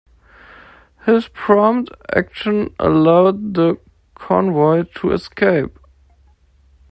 [1.05, 3.77] His prompt action allowed the
[4.15, 5.77] convoy to escape.